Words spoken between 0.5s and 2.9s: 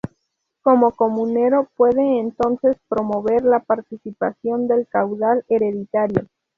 Como comunero puede entonces